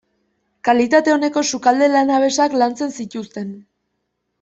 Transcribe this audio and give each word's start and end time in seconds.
Kalitate 0.69 1.13
oneko 1.17 1.45
sukalde 1.51 1.93
lanabesak 1.95 2.59
lantzen 2.63 2.99
zituzten. 3.01 3.59